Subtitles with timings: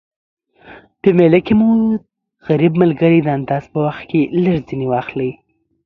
[1.01, 1.69] په میله کی مو
[2.47, 5.19] غریب ملګري د انداز په وخت کي لږ ځیني اخلٸ